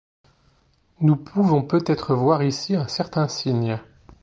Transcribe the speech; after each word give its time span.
Nous 1.01 1.15
pouvons 1.15 1.61
peut-être 1.61 2.15
voir 2.15 2.41
ici 2.41 2.75
un 2.75 2.87
certain 2.87 3.27
signe. 3.27 3.79